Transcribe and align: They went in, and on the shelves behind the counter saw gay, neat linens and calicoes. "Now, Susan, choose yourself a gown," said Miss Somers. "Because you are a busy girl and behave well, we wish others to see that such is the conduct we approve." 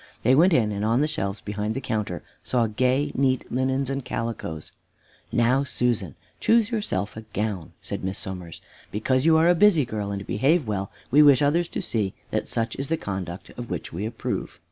They 0.23 0.33
went 0.33 0.51
in, 0.51 0.71
and 0.71 0.83
on 0.83 1.01
the 1.01 1.07
shelves 1.07 1.41
behind 1.41 1.75
the 1.75 1.79
counter 1.79 2.23
saw 2.41 2.65
gay, 2.65 3.11
neat 3.13 3.51
linens 3.51 3.87
and 3.87 4.03
calicoes. 4.03 4.71
"Now, 5.31 5.63
Susan, 5.63 6.15
choose 6.39 6.71
yourself 6.71 7.15
a 7.15 7.21
gown," 7.33 7.73
said 7.83 8.03
Miss 8.03 8.17
Somers. 8.17 8.61
"Because 8.89 9.27
you 9.27 9.37
are 9.37 9.47
a 9.47 9.53
busy 9.53 9.85
girl 9.85 10.09
and 10.11 10.25
behave 10.25 10.65
well, 10.65 10.91
we 11.11 11.21
wish 11.21 11.43
others 11.43 11.67
to 11.67 11.83
see 11.83 12.15
that 12.31 12.47
such 12.47 12.75
is 12.77 12.87
the 12.87 12.97
conduct 12.97 13.51
we 13.93 14.07
approve." 14.07 14.59